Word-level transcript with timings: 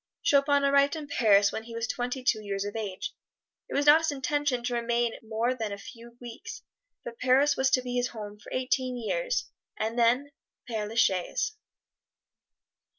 Chopin 0.23 0.63
arrived 0.63 0.95
in 0.95 1.05
Paris 1.07 1.51
when 1.51 1.65
he 1.65 1.75
was 1.75 1.85
twenty 1.87 2.23
two 2.23 2.41
years 2.43 2.65
of 2.65 2.75
age. 2.75 3.13
It 3.69 3.75
was 3.75 3.85
not 3.85 3.99
his 4.01 4.11
intention 4.11 4.63
to 4.63 4.73
remain 4.73 5.13
more 5.21 5.53
than 5.53 5.71
a 5.71 5.77
few 5.77 6.17
weeks, 6.19 6.63
but 7.05 7.19
Paris 7.19 7.55
was 7.55 7.69
to 7.69 7.83
be 7.83 7.97
his 7.97 8.07
home 8.07 8.39
for 8.39 8.51
eighteen 8.51 8.97
years 8.97 9.51
and 9.77 9.99
then 9.99 10.31
Pere 10.67 10.87
la 10.87 10.95
Chaise. 10.95 11.55